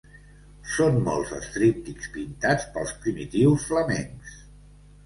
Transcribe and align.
Són 0.75 0.95
molts 1.07 1.35
els 1.39 1.51
tríptics 1.57 2.09
pintats 2.17 2.67
pels 2.79 2.95
primitius 3.05 3.71
flamencs. 3.71 4.39